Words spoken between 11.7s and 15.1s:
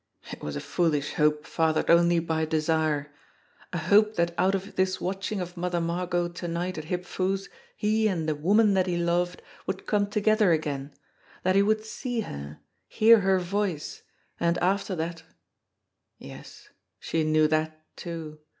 see her, hear her voice, and after